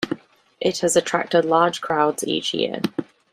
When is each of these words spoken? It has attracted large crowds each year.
It 0.59 0.79
has 0.79 0.95
attracted 0.95 1.45
large 1.45 1.79
crowds 1.79 2.23
each 2.25 2.55
year. 2.55 2.81